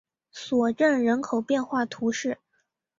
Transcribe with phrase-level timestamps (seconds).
[0.31, 2.39] 索镇人口变化图示